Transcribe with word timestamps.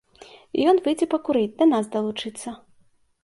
І 0.59 0.63
ён 0.69 0.79
выйдзе 0.85 1.07
пакурыць, 1.13 1.53
да 1.59 1.67
нас 1.73 1.91
далучыцца. 1.97 2.47